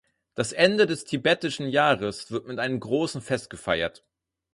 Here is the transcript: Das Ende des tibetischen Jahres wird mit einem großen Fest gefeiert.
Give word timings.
Das 0.33 0.51
Ende 0.51 0.87
des 0.87 1.05
tibetischen 1.05 1.69
Jahres 1.69 2.31
wird 2.31 2.47
mit 2.47 2.57
einem 2.57 2.79
großen 2.79 3.21
Fest 3.21 3.51
gefeiert. 3.51 4.03